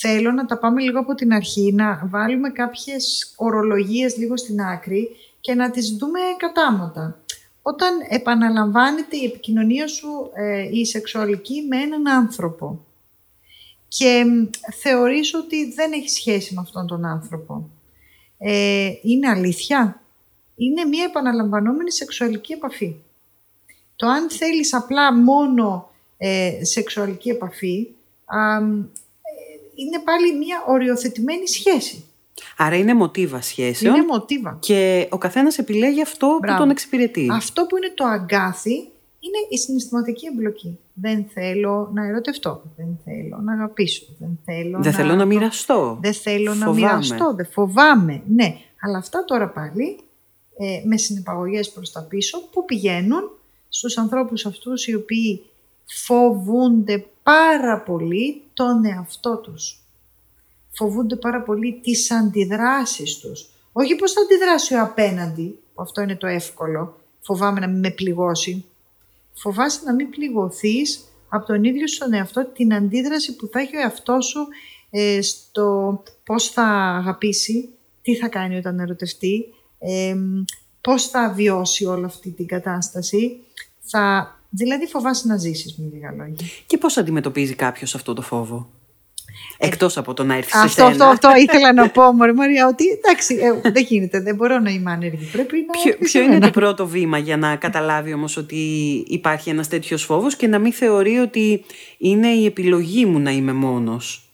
θέλω 0.00 0.32
να 0.32 0.46
τα 0.46 0.58
πάμε 0.58 0.82
λίγο 0.82 0.98
από 0.98 1.14
την 1.14 1.32
αρχή, 1.32 1.72
να 1.72 2.06
βάλουμε 2.10 2.50
κάποιες 2.50 3.32
ορολογίες 3.36 4.16
λίγο 4.16 4.36
στην 4.36 4.60
άκρη 4.60 5.08
και 5.40 5.54
να 5.54 5.70
τις 5.70 5.90
δούμε 5.90 6.18
κατάματα. 6.36 7.20
Όταν 7.62 7.90
επαναλαμβάνεται 8.08 9.16
η 9.16 9.24
επικοινωνία 9.24 9.86
σου 9.86 10.30
ε, 10.34 10.68
η 10.72 10.84
σεξουαλική 10.84 11.66
με 11.68 11.76
έναν 11.76 12.08
άνθρωπο 12.08 12.85
και 13.88 14.24
θεωρείς 14.82 15.34
ότι 15.34 15.72
δεν 15.72 15.92
έχει 15.92 16.08
σχέση 16.08 16.54
με 16.54 16.60
αυτόν 16.60 16.86
τον 16.86 17.04
άνθρωπο. 17.04 17.70
Ε, 18.38 18.90
είναι 19.02 19.28
αλήθεια; 19.28 20.00
Είναι 20.56 20.84
μία 20.84 21.04
επαναλαμβανόμενη 21.04 21.92
σεξουαλική 21.92 22.52
επαφή. 22.52 22.94
Το 23.96 24.06
αν 24.06 24.30
θέλεις 24.30 24.74
απλά 24.74 25.14
μόνο 25.14 25.90
ε, 26.16 26.64
σεξουαλική 26.64 27.28
επαφή, 27.28 27.86
ε, 28.30 28.64
είναι 29.74 29.98
πάλι 30.04 30.36
μία 30.36 30.64
οριοθετημένη 30.66 31.48
σχέση. 31.48 32.04
Άρα 32.56 32.76
είναι 32.76 32.94
μοτίβα 32.94 33.40
σχέσεων. 33.40 33.94
Είναι 33.94 34.04
μοτίβα. 34.04 34.56
Και 34.60 35.08
ο 35.10 35.18
καθένας 35.18 35.58
επιλέγει 35.58 36.02
αυτό 36.02 36.38
που 36.46 36.54
τον 36.58 36.70
εξυπηρετεί. 36.70 37.28
Αυτό 37.32 37.66
που 37.66 37.76
είναι 37.76 37.92
το 37.94 38.04
αγκάθι 38.04 38.88
είναι 39.26 39.46
η 39.48 39.58
συναισθηματική 39.58 40.26
εμπλοκή. 40.26 40.78
Δεν 40.94 41.24
θέλω 41.32 41.90
να 41.94 42.06
ερωτευτώ, 42.06 42.62
δεν 42.76 42.98
θέλω 43.04 43.38
να 43.42 43.52
αγαπήσω, 43.52 44.04
δεν 44.18 44.38
θέλω, 44.44 44.78
δεν 44.82 44.92
να... 44.92 44.98
θέλω 44.98 45.14
να 45.14 45.24
μοιραστώ. 45.24 45.98
Δεν 46.00 46.12
θέλω 46.12 46.54
να 46.54 46.72
μοιραστώ, 46.72 47.34
δεν 47.34 47.46
φοβάμαι. 47.46 48.22
Ναι, 48.26 48.56
αλλά 48.80 48.98
αυτά 48.98 49.24
τώρα 49.24 49.48
πάλι 49.48 49.98
ε, 50.58 50.82
με 50.84 50.96
συνεπαγωγές 50.96 51.70
προς 51.70 51.92
τα 51.92 52.02
πίσω 52.02 52.48
που 52.52 52.64
πηγαίνουν 52.64 53.30
στους 53.68 53.98
ανθρώπους 53.98 54.46
αυτούς 54.46 54.86
οι 54.86 54.94
οποίοι 54.94 55.44
φοβούνται 55.84 57.06
πάρα 57.22 57.80
πολύ 57.80 58.42
τον 58.54 58.84
εαυτό 58.84 59.36
τους. 59.36 59.80
Φοβούνται 60.72 61.16
πάρα 61.16 61.42
πολύ 61.42 61.80
τις 61.82 62.10
αντιδράσεις 62.10 63.18
τους. 63.18 63.50
Όχι 63.72 63.96
πώς 63.96 64.12
θα 64.12 64.20
αντιδράσει 64.20 64.74
ο 64.74 64.82
απέναντι, 64.82 65.58
που 65.74 65.82
αυτό 65.82 66.02
είναι 66.02 66.16
το 66.16 66.26
εύκολο, 66.26 66.96
φοβάμαι 67.20 67.60
να 67.60 67.66
μην 67.68 67.78
με 67.78 67.90
πληγώσει 67.90 68.64
φοβάσαι 69.36 69.80
να 69.84 69.94
μην 69.94 70.10
πληγωθείς 70.10 71.04
από 71.28 71.46
τον 71.46 71.64
ίδιο 71.64 71.88
στον 71.88 72.12
εαυτό 72.12 72.46
την 72.54 72.74
αντίδραση 72.74 73.36
που 73.36 73.48
θα 73.52 73.60
έχει 73.60 73.76
ο 73.76 73.80
εαυτός 73.80 74.26
σου 74.26 74.46
ε, 74.90 75.22
στο 75.22 76.02
πώς 76.24 76.48
θα 76.48 76.64
αγαπήσει, 76.98 77.68
τι 78.02 78.16
θα 78.16 78.28
κάνει 78.28 78.56
όταν 78.56 78.78
ερωτευτεί, 78.78 79.44
ε, 79.78 80.16
πώς 80.80 81.06
θα 81.08 81.32
βιώσει 81.32 81.84
όλη 81.84 82.04
αυτή 82.04 82.30
την 82.30 82.46
κατάσταση. 82.46 83.36
Θα, 83.80 84.34
δηλαδή 84.50 84.86
φοβάσαι 84.86 85.26
να 85.26 85.36
ζήσεις 85.36 85.76
με 85.76 85.90
λίγα 85.92 86.10
λόγια. 86.10 86.46
Και 86.66 86.78
πώς 86.78 86.96
αντιμετωπίζει 86.96 87.54
κάποιος 87.54 87.94
αυτό 87.94 88.14
το 88.14 88.22
φόβο; 88.22 88.70
Εκτός 89.58 89.96
από 89.96 90.14
το 90.14 90.24
να 90.24 90.34
έρθεις 90.36 90.54
αυτό, 90.54 90.68
σε 90.68 90.82
Αυτό, 90.82 91.04
αυτό 91.04 91.28
ήθελα 91.36 91.72
να 91.72 91.88
πω, 91.88 92.12
Μωρή 92.12 92.34
Μαρία, 92.34 92.66
ότι 92.66 92.84
εντάξει, 92.88 93.34
ε, 93.34 93.70
δεν 93.70 93.84
γίνεται, 93.88 94.20
δεν 94.20 94.34
μπορώ 94.34 94.58
να 94.58 94.70
είμαι 94.70 94.90
άνεργη. 94.90 95.28
Πρέπει 95.32 95.66
να 95.66 95.80
ποιο, 95.82 95.96
ποιο 95.98 96.22
είναι 96.22 96.38
το 96.38 96.50
πρώτο 96.50 96.86
βήμα 96.86 97.18
για 97.18 97.36
να 97.36 97.56
καταλάβει 97.56 98.12
όμως 98.12 98.36
ότι 98.36 98.56
υπάρχει 99.06 99.50
ένας 99.50 99.68
τέτοιος 99.68 100.04
φόβος 100.04 100.36
και 100.36 100.46
να 100.46 100.58
μην 100.58 100.72
θεωρεί 100.72 101.18
ότι 101.18 101.64
είναι 101.98 102.28
η 102.28 102.44
επιλογή 102.44 103.06
μου 103.06 103.18
να 103.18 103.30
είμαι 103.30 103.52
μόνος; 103.52 104.30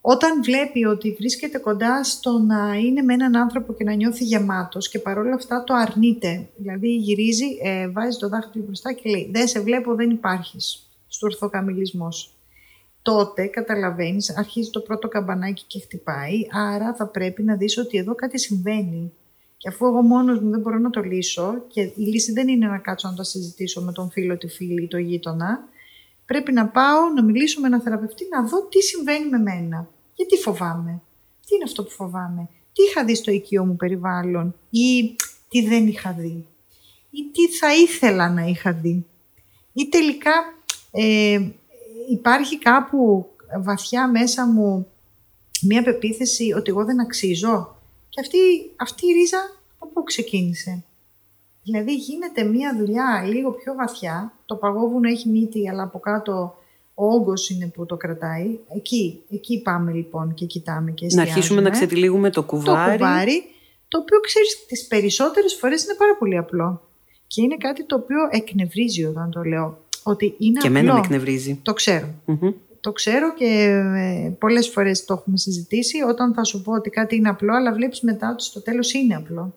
Όταν 0.00 0.42
βλέπει 0.42 0.84
ότι 0.84 1.16
βρίσκεται 1.18 1.58
κοντά 1.58 2.04
στο 2.04 2.38
να 2.38 2.74
είναι 2.74 3.02
με 3.02 3.14
έναν 3.14 3.36
άνθρωπο 3.36 3.72
και 3.74 3.84
να 3.84 3.92
νιώθει 3.92 4.24
γεμάτος 4.24 4.88
και 4.88 4.98
παρόλα 4.98 5.34
αυτά 5.34 5.64
το 5.64 5.74
αρνείται, 5.74 6.48
δηλαδή 6.56 6.88
γυρίζει, 6.88 7.46
ε, 7.62 7.88
βάζει 7.88 8.18
το 8.18 8.28
δάχτυλο 8.28 8.64
μπροστά 8.64 8.92
και 8.92 9.10
λέει 9.10 9.30
«Δεν 9.32 9.48
σε 9.48 9.60
βλέπω, 9.60 9.94
δεν 9.94 10.10
υπάρχεις» 10.10 10.90
στο 11.08 11.26
ορθοκαμιλισμός 11.26 12.35
τότε 13.06 13.46
καταλαβαίνεις, 13.46 14.36
αρχίζει 14.38 14.70
το 14.70 14.80
πρώτο 14.80 15.08
καμπανάκι 15.08 15.64
και 15.66 15.80
χτυπάει, 15.80 16.46
άρα 16.50 16.94
θα 16.94 17.06
πρέπει 17.06 17.42
να 17.42 17.56
δεις 17.56 17.78
ότι 17.78 17.98
εδώ 17.98 18.14
κάτι 18.14 18.38
συμβαίνει. 18.38 19.12
Και 19.56 19.68
αφού 19.68 19.86
εγώ 19.86 20.02
μόνος 20.02 20.40
μου 20.40 20.50
δεν 20.50 20.60
μπορώ 20.60 20.78
να 20.78 20.90
το 20.90 21.00
λύσω 21.00 21.64
και 21.68 21.80
η 21.80 21.92
λύση 21.96 22.32
δεν 22.32 22.48
είναι 22.48 22.66
να 22.66 22.78
κάτσω 22.78 23.08
να 23.08 23.14
το 23.14 23.22
συζητήσω 23.22 23.80
με 23.80 23.92
τον 23.92 24.10
φίλο, 24.10 24.38
τη 24.38 24.48
φίλη 24.48 24.82
ή 24.82 24.88
το 24.88 24.98
γείτονα, 24.98 25.68
πρέπει 26.26 26.52
να 26.52 26.66
πάω 26.68 27.08
να 27.14 27.24
μιλήσω 27.24 27.60
με 27.60 27.66
έναν 27.66 27.80
θεραπευτή 27.80 28.28
να 28.30 28.42
δω 28.42 28.62
τι 28.62 28.82
συμβαίνει 28.82 29.28
με 29.28 29.38
μένα. 29.38 29.88
Γιατί 30.14 30.36
φοβάμαι; 30.36 31.00
Τι 31.46 31.54
είναι 31.54 31.64
αυτό 31.64 31.82
που 31.82 31.90
φοβάμαι; 31.90 32.48
Τι 32.72 32.82
είχα 32.82 33.04
δει 33.04 33.14
στο 33.14 33.30
οικείο 33.30 33.64
μου 33.64 33.76
περιβάλλον 33.76 34.54
ή 34.70 35.16
τι 35.48 35.66
δεν 35.66 35.86
είχα 35.86 36.12
δει; 36.12 36.46
Ή 37.10 37.30
τι 37.32 37.56
θα 37.56 37.74
ήθελα 37.74 38.30
να 38.30 38.42
είχα 38.42 38.72
δει; 38.72 39.06
Ή 39.72 39.88
τελικά 39.88 40.32
ε, 40.90 41.38
υπάρχει 42.10 42.58
κάπου 42.58 43.26
βαθιά 43.62 44.08
μέσα 44.08 44.46
μου 44.46 44.86
μία 45.62 45.82
πεποίθηση 45.82 46.52
ότι 46.52 46.70
εγώ 46.70 46.84
δεν 46.84 47.00
αξίζω. 47.00 47.76
Και 48.08 48.20
αυτή, 48.20 48.38
αυτή 48.76 49.06
η 49.06 49.12
ρίζα 49.12 49.38
από 49.78 49.90
πού 49.92 50.02
ξεκίνησε; 50.02 50.84
Δηλαδή 51.62 51.94
γίνεται 51.94 52.42
μία 52.44 52.76
δουλειά 52.78 53.24
λίγο 53.26 53.50
πιο 53.50 53.74
βαθιά, 53.74 54.32
το 54.46 54.56
παγόβουνο 54.56 55.08
έχει 55.08 55.28
μύτη 55.28 55.68
αλλά 55.68 55.82
από 55.82 55.98
κάτω 55.98 56.54
ο 56.94 57.06
όγκος 57.06 57.50
είναι 57.50 57.66
που 57.66 57.86
το 57.86 57.96
κρατάει. 57.96 58.58
Εκεί, 58.76 59.22
εκεί 59.30 59.62
πάμε 59.62 59.92
λοιπόν 59.92 60.34
και 60.34 60.44
κοιτάμε 60.44 60.90
και 60.90 61.04
εστιάζουμε. 61.06 61.30
Να 61.30 61.36
αρχίσουμε 61.36 61.60
να 61.60 61.70
ξετυλίγουμε 61.70 62.30
το 62.30 62.42
κουβάρι. 62.42 62.98
Το 62.98 63.04
κουβάρι, 63.04 63.42
το 63.88 63.98
οποίο 63.98 64.20
ξέρεις 64.20 64.66
τις 64.66 64.86
περισσότερες 64.86 65.54
φορές 65.54 65.84
είναι 65.84 65.94
πάρα 65.98 66.16
πολύ 66.18 66.36
απλό. 66.36 66.80
Και 67.26 67.42
είναι 67.42 67.56
κάτι 67.56 67.84
το 67.84 67.96
οποίο 67.96 68.18
εκνευρίζει 68.30 69.04
όταν 69.04 69.30
το 69.30 69.42
λέω. 69.42 69.78
Ότι 70.08 70.34
είναι 70.38 70.60
και 70.60 70.66
απλό. 70.66 70.78
εμένα 70.78 70.94
με 70.94 71.00
εκνευρίζει. 71.00 71.60
Το 71.62 71.72
ξερω 71.72 72.14
Το 72.80 72.92
ξέρω 72.92 73.34
και 73.34 73.44
ε, 73.96 74.30
πολλές 74.38 74.68
φορές 74.68 75.04
το 75.04 75.14
έχουμε 75.14 75.36
συζητήσει. 75.36 76.02
Όταν 76.02 76.34
θα 76.34 76.44
σου 76.44 76.62
πω 76.62 76.72
ότι 76.72 76.90
κάτι 76.90 77.16
είναι 77.16 77.28
απλό, 77.28 77.54
αλλά 77.54 77.72
βλέπεις 77.72 78.00
μετά 78.00 78.30
ότι 78.30 78.42
στο 78.42 78.62
τέλος 78.62 78.92
είναι 78.92 79.14
απλό. 79.14 79.54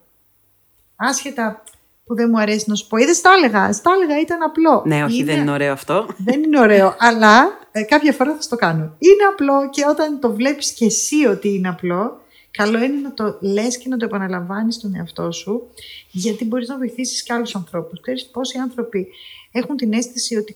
Άσχετα 0.95 1.63
που 2.05 2.15
δεν 2.15 2.29
μου 2.31 2.39
αρέσει 2.39 2.65
να 2.67 2.75
σου 2.75 2.87
πω. 2.87 2.97
Είδες, 2.97 3.21
τα 3.21 3.29
έλεγα. 3.37 3.69
Τα 3.69 3.91
έλεγα, 3.95 4.19
ήταν 4.19 4.41
απλό. 4.41 4.83
Ναι, 4.85 5.03
όχι, 5.03 5.23
δεν 5.23 5.39
είναι 5.39 5.51
ωραίο 5.51 5.71
αυτό. 5.71 6.05
Δεν 6.17 6.43
είναι 6.43 6.59
ωραίο, 6.59 6.95
αλλά 7.07 7.59
ε, 7.71 7.81
κάποια 7.81 8.11
φορά 8.11 8.33
θα 8.33 8.47
το 8.49 8.55
κάνω. 8.55 8.83
Είναι 8.83 9.23
απλό 9.31 9.69
και 9.69 9.85
όταν 9.89 10.19
το 10.19 10.33
βλέπεις 10.33 10.71
και 10.71 10.85
εσύ 10.85 11.25
ότι 11.25 11.53
είναι 11.53 11.69
απλό, 11.69 12.21
καλό 12.63 12.83
είναι 12.83 12.99
να 13.01 13.13
το 13.13 13.37
λες 13.41 13.77
και 13.77 13.89
να 13.89 13.97
το 13.97 14.05
επαναλαμβάνεις 14.05 14.75
στον 14.75 14.95
εαυτό 14.95 15.31
σου, 15.31 15.69
γιατί 16.11 16.45
μπορείς 16.45 16.67
να 16.67 16.77
βοηθήσεις 16.77 17.23
και 17.23 17.33
άλλους 17.33 17.55
ανθρώπους. 17.55 17.99
Ξέρεις 18.01 18.25
πόσοι 18.25 18.57
άνθρωποι 18.57 19.07
έχουν 19.51 19.75
την 19.75 19.93
αίσθηση 19.93 20.35
ότι 20.35 20.53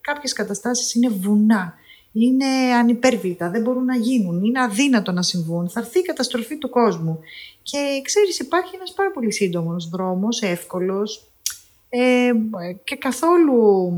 κάποιες 0.00 0.32
καταστάσεις 0.32 0.94
είναι 0.94 1.08
βουνά 1.08 1.74
είναι 2.12 2.46
ανυπέρβλητα, 2.78 3.50
δεν 3.50 3.62
μπορούν 3.62 3.84
να 3.84 3.96
γίνουν, 3.96 4.44
είναι 4.44 4.62
αδύνατο 4.62 5.12
να 5.12 5.22
συμβούν, 5.22 5.68
θα 5.68 5.80
έρθει 5.80 5.98
η 5.98 6.02
καταστροφή 6.02 6.58
του 6.58 6.70
κόσμου. 6.70 7.20
Και 7.62 8.00
ξέρεις 8.04 8.38
υπάρχει 8.38 8.74
ένας 8.74 8.92
πάρα 8.92 9.10
πολύ 9.10 9.32
σύντομος 9.32 9.88
δρόμος, 9.88 10.42
εύκολος 10.42 11.26
ε, 11.88 12.30
και 12.84 12.96
καθόλου 12.96 13.92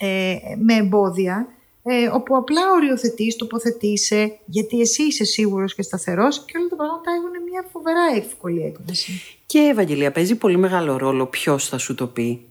ε, 0.00 0.36
με 0.58 0.74
εμπόδια, 0.74 1.48
ε, 1.82 2.08
όπου 2.12 2.36
απλά 2.36 2.60
οριοθετείς, 2.76 3.36
τοποθετείσαι, 3.36 4.38
γιατί 4.44 4.80
εσύ 4.80 5.02
είσαι 5.02 5.24
σίγουρος 5.24 5.74
και 5.74 5.82
σταθερός 5.82 6.44
και 6.44 6.58
όλα 6.58 6.68
τα 6.68 6.76
πράγματα 6.76 7.10
έχουν 7.12 7.50
μια 7.50 7.68
φοβερά 7.72 8.16
εύκολη 8.16 8.62
έκβαση. 8.62 9.12
Και 9.46 9.58
Ευαγγελία, 9.58 10.12
παίζει 10.12 10.34
πολύ 10.34 10.56
μεγάλο 10.56 10.96
ρόλο 10.96 11.26
ποιος 11.26 11.68
θα 11.68 11.78
σου 11.78 11.94
το 11.94 12.06
πει; 12.06 12.46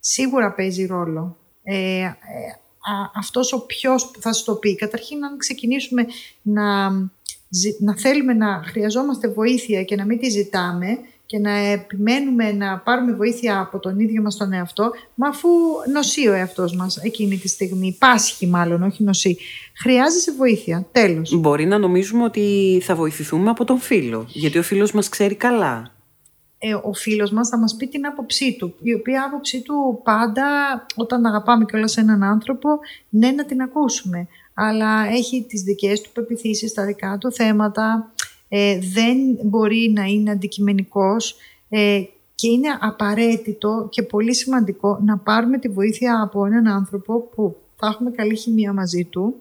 Σίγουρα 0.00 0.52
παίζει 0.52 0.86
ρόλο. 0.86 1.36
Ε, 1.62 2.00
ε 2.00 2.12
αυτός 3.14 3.52
ο 3.52 3.66
ποιος 3.66 4.10
θα 4.18 4.32
σου 4.32 4.44
το 4.44 4.54
πει. 4.54 4.74
Καταρχήν 4.74 5.24
αν 5.24 5.38
ξεκινήσουμε 5.38 6.06
να, 6.42 6.90
να 7.78 7.96
θέλουμε 7.96 8.32
να 8.32 8.62
χρειαζόμαστε 8.64 9.28
βοήθεια 9.28 9.84
και 9.84 9.96
να 9.96 10.04
μην 10.04 10.18
τη 10.18 10.28
ζητάμε 10.28 10.98
και 11.26 11.38
να 11.38 11.50
επιμένουμε 11.50 12.52
να 12.52 12.78
πάρουμε 12.78 13.12
βοήθεια 13.12 13.60
από 13.60 13.78
τον 13.78 13.98
ίδιο 13.98 14.22
μας 14.22 14.36
τον 14.36 14.52
εαυτό, 14.52 14.90
μα 15.14 15.28
αφού 15.28 15.48
νοσεί 15.92 16.28
ο 16.28 16.32
εαυτός 16.32 16.76
μας 16.76 16.96
εκείνη 16.96 17.36
τη 17.36 17.48
στιγμή, 17.48 17.96
πάσχει 17.98 18.46
μάλλον, 18.46 18.82
όχι 18.82 19.02
νοσεί, 19.02 19.36
χρειάζεσαι 19.76 20.32
βοήθεια, 20.32 20.86
τέλος. 20.92 21.34
Μπορεί 21.38 21.66
να 21.66 21.78
νομίζουμε 21.78 22.24
ότι 22.24 22.78
θα 22.82 22.94
βοηθηθούμε 22.94 23.50
από 23.50 23.64
τον 23.64 23.78
φίλο, 23.78 24.26
γιατί 24.28 24.58
ο 24.58 24.62
φίλος 24.62 24.92
μας 24.92 25.08
ξέρει 25.08 25.34
καλά. 25.34 25.92
Ε, 26.58 26.74
ο 26.74 26.92
φίλος 26.92 27.30
μας 27.30 27.48
θα 27.48 27.58
μας 27.58 27.76
πει 27.76 27.86
την 27.86 28.06
άποψή 28.06 28.56
του, 28.56 28.74
η 28.82 28.94
οποία 28.94 29.24
άποψή 29.24 29.62
του 29.62 30.00
πάντα 30.04 30.46
όταν 30.94 31.26
αγαπάμε 31.26 31.64
κιόλας 31.64 31.96
έναν 31.96 32.22
άνθρωπο, 32.22 32.68
ναι 33.08 33.30
να 33.30 33.44
την 33.44 33.60
ακούσουμε. 33.60 34.28
Αλλά 34.54 35.06
έχει 35.06 35.44
τις 35.48 35.62
δικές 35.62 36.00
του 36.00 36.10
πεπιθήσεις, 36.12 36.72
τα 36.72 36.84
δικά 36.84 37.18
του 37.18 37.32
θέματα, 37.32 38.12
ε, 38.56 38.78
δεν 38.78 39.16
μπορεί 39.42 39.92
να 39.94 40.04
είναι 40.04 40.30
αντικειμενικός 40.30 41.36
ε, 41.68 42.02
και 42.34 42.48
είναι 42.48 42.68
απαραίτητο 42.80 43.88
και 43.90 44.02
πολύ 44.02 44.34
σημαντικό 44.34 45.00
να 45.04 45.18
πάρουμε 45.18 45.58
τη 45.58 45.68
βοήθεια 45.68 46.22
από 46.22 46.46
έναν 46.46 46.66
άνθρωπο 46.66 47.20
που 47.20 47.56
θα 47.76 47.86
έχουμε 47.86 48.10
καλή 48.10 48.36
χημεία 48.36 48.72
μαζί 48.72 49.04
του, 49.04 49.34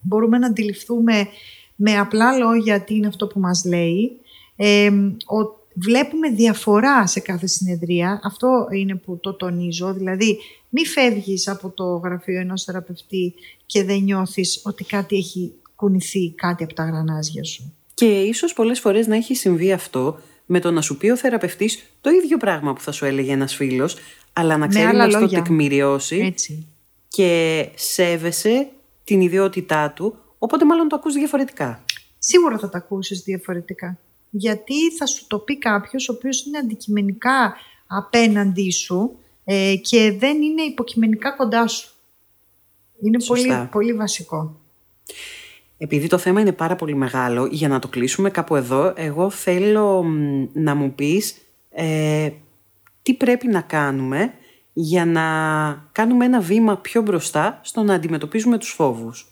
μπορούμε 0.00 0.38
να 0.38 0.46
αντιληφθούμε 0.46 1.26
με 1.76 1.98
απλά 1.98 2.32
λόγια 2.32 2.80
τι 2.80 2.94
είναι 2.94 3.06
αυτό 3.06 3.26
που 3.26 3.40
μας 3.40 3.64
λέει, 3.64 4.20
ε, 4.56 4.90
βλέπουμε 5.74 6.28
διαφορά 6.30 7.06
σε 7.06 7.20
κάθε 7.20 7.46
συνεδρία. 7.46 8.20
Αυτό 8.22 8.68
είναι 8.72 8.94
που 8.94 9.18
το 9.20 9.32
τονίζω. 9.32 9.92
Δηλαδή, 9.92 10.38
μη 10.68 10.86
φεύγεις 10.86 11.48
από 11.48 11.70
το 11.70 11.84
γραφείο 11.84 12.40
ενός 12.40 12.64
θεραπευτή 12.64 13.34
και 13.66 13.84
δεν 13.84 14.02
νιώθεις 14.02 14.60
ότι 14.64 14.84
κάτι 14.84 15.16
έχει 15.16 15.52
κουνηθεί 15.76 16.30
κάτι 16.30 16.64
από 16.64 16.74
τα 16.74 16.84
γρανάζια 16.84 17.44
σου. 17.44 17.74
Και 18.00 18.20
ίσως 18.20 18.52
πολλές 18.52 18.80
φορές 18.80 19.06
να 19.06 19.16
έχει 19.16 19.34
συμβεί 19.34 19.72
αυτό 19.72 20.20
με 20.46 20.60
το 20.60 20.70
να 20.70 20.80
σου 20.80 20.96
πει 20.96 21.10
ο 21.10 21.16
θεραπευτής 21.16 21.84
το 22.00 22.10
ίδιο 22.10 22.36
πράγμα 22.36 22.72
που 22.72 22.80
θα 22.80 22.92
σου 22.92 23.04
έλεγε 23.04 23.32
ένας 23.32 23.54
φίλος, 23.54 23.96
αλλά 24.32 24.56
να 24.56 24.66
ξέρει 24.66 24.96
να 24.96 25.08
το 25.08 25.28
τεκμηριώσει 25.28 26.16
Έτσι. 26.16 26.66
και 27.08 27.68
σέβεσαι 27.74 28.68
την 29.04 29.20
ιδιότητά 29.20 29.90
του, 29.90 30.18
οπότε 30.38 30.64
μάλλον 30.64 30.88
το 30.88 30.96
ακούς 30.96 31.14
διαφορετικά. 31.14 31.84
Σίγουρα 32.18 32.58
θα 32.58 32.68
το 32.68 32.78
ακούσεις 32.78 33.20
διαφορετικά 33.20 33.98
γιατί 34.30 34.96
θα 34.96 35.06
σου 35.06 35.26
το 35.26 35.38
πει 35.38 35.58
κάποιος 35.58 36.08
ο 36.08 36.12
οποίος 36.12 36.46
είναι 36.46 36.58
αντικειμενικά 36.58 37.56
απέναντί 37.86 38.70
σου 38.70 39.18
ε, 39.44 39.74
και 39.82 40.12
δεν 40.18 40.42
είναι 40.42 40.62
υποκειμενικά 40.62 41.30
κοντά 41.30 41.66
σου. 41.66 41.90
Είναι 43.02 43.24
πολύ, 43.26 43.68
πολύ 43.70 43.92
βασικό. 43.92 44.60
Επειδή 45.82 46.06
το 46.06 46.18
θέμα 46.18 46.40
είναι 46.40 46.52
πάρα 46.52 46.76
πολύ 46.76 46.94
μεγάλο, 46.94 47.46
για 47.50 47.68
να 47.68 47.78
το 47.78 47.88
κλείσουμε 47.88 48.30
κάπου 48.30 48.56
εδώ, 48.56 48.92
εγώ 48.96 49.30
θέλω 49.30 50.04
να 50.52 50.74
μου 50.74 50.94
πεις 50.94 51.36
ε, 51.70 52.30
τι 53.02 53.14
πρέπει 53.14 53.46
να 53.46 53.60
κάνουμε 53.60 54.32
για 54.72 55.04
να 55.06 55.22
κάνουμε 55.92 56.24
ένα 56.24 56.40
βήμα 56.40 56.76
πιο 56.76 57.02
μπροστά 57.02 57.60
στο 57.62 57.82
να 57.82 57.94
αντιμετωπίζουμε 57.94 58.58
τους 58.58 58.70
φόβους 58.70 59.30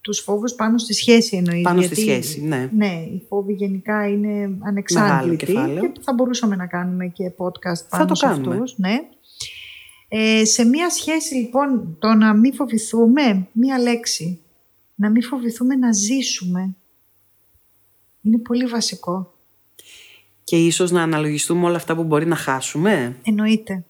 τους 0.00 0.20
φόβους 0.20 0.54
πάνω 0.54 0.78
στη 0.78 0.94
σχέση 0.94 1.36
εννοείς. 1.36 1.62
Πάνω 1.62 1.82
στη 1.82 1.94
σχέση, 1.94 2.40
ναι. 2.40 2.68
Ναι, 2.76 3.06
οι 3.12 3.22
φόβοι 3.28 3.52
γενικά 3.52 4.08
είναι 4.08 4.58
ανεξάρτητοι 4.60 5.44
και 5.44 5.92
θα 6.00 6.12
μπορούσαμε 6.14 6.56
να 6.56 6.66
κάνουμε 6.66 7.06
και 7.06 7.32
podcast 7.36 7.88
πάνω 7.88 8.08
θα 8.08 8.14
σε 8.14 8.26
αυτούς. 8.26 8.78
Ναι. 8.78 8.96
Ε, 10.08 10.44
σε 10.44 10.64
μία 10.64 10.90
σχέση 10.90 11.34
λοιπόν 11.34 11.96
το 11.98 12.08
να 12.08 12.34
μην 12.34 12.54
φοβηθούμε, 12.54 13.46
μία 13.52 13.78
λέξη, 13.78 14.40
να 15.00 15.10
μην 15.10 15.22
φοβηθούμε 15.22 15.74
να 15.74 15.92
ζήσουμε. 15.92 16.74
Είναι 18.22 18.38
πολύ 18.38 18.66
βασικό. 18.66 19.34
Και 20.44 20.66
ίσως 20.66 20.90
να 20.90 21.02
αναλογιστούμε 21.02 21.66
όλα 21.66 21.76
αυτά 21.76 21.96
που 21.96 22.04
μπορεί 22.04 22.26
να 22.26 22.36
χάσουμε. 22.36 23.16
Εννοείται. 23.22 23.84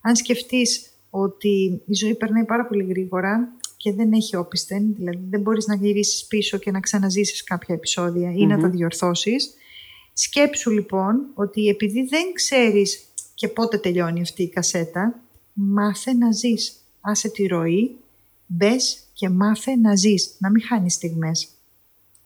Αν 0.00 0.16
σκεφτείς 0.16 0.90
ότι 1.10 1.82
η 1.86 1.94
ζωή 1.94 2.14
περνάει 2.14 2.44
πάρα 2.44 2.66
πολύ 2.66 2.84
γρήγορα, 2.84 3.52
και 3.76 3.92
δεν 3.92 4.12
έχει 4.12 4.36
όπισθεν, 4.36 4.94
δηλαδή 4.94 5.26
δεν 5.30 5.40
μπορείς 5.40 5.66
να 5.66 5.74
γυρίσεις 5.74 6.26
πίσω 6.26 6.58
και 6.58 6.70
να 6.70 6.80
ξαναζήσεις 6.80 7.44
κάποια 7.44 7.74
επεισόδια 7.74 8.32
ή 8.34 8.46
να 8.46 8.58
τα 8.58 8.68
διορθώσεις. 8.68 9.54
Σκέψου 10.12 10.70
λοιπόν 10.70 11.26
ότι 11.34 11.68
επειδή 11.68 12.02
δεν 12.02 12.32
ξέρεις 12.32 13.04
και 13.34 13.48
πότε 13.48 13.78
τελειώνει 13.78 14.20
αυτή 14.20 14.42
η 14.42 14.48
κασέτα, 14.48 15.20
μάθε 15.52 16.12
να 16.12 16.32
ζεις. 16.32 16.74
Άσε 17.00 17.28
τη 17.28 17.46
ροή, 17.46 17.96
μπες 18.46 19.09
και 19.20 19.28
μάθε 19.28 19.76
να 19.76 19.96
ζεις, 19.96 20.34
να 20.38 20.50
μην 20.50 20.62
χάνεις 20.62 20.94
στιγμές. 20.94 21.48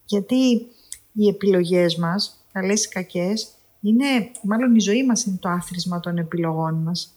Γιατί 0.05 0.67
οι 1.13 1.29
επιλογές 1.29 1.97
μας, 1.97 2.47
καλές 2.53 2.85
ή 2.85 2.89
κακές, 2.89 3.49
είναι, 3.81 4.31
μάλλον 4.43 4.75
η 4.75 4.81
ζωή 4.81 5.05
μας 5.05 5.25
είναι 5.25 5.37
το 5.41 5.49
άθροισμα 5.49 6.01
των 6.01 6.19
επιλογών 6.19 6.75
μας. 6.75 7.15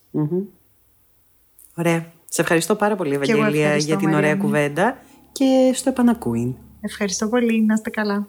Ωραία. 1.76 2.12
Σε 2.30 2.42
ευχαριστώ 2.42 2.76
πάρα 2.76 2.96
πολύ, 2.96 3.14
Ευαγγελία, 3.14 3.78
για 3.78 3.98
την 3.98 4.14
ωραία 4.14 4.36
κουβέντα 4.36 4.98
και 5.32 5.72
στο 5.74 5.90
επανακούιν. 5.90 6.56
Ευχαριστώ 6.82 7.28
πολύ. 7.28 7.62
Να 7.62 7.74
είστε 7.74 7.90
καλά. 7.90 8.28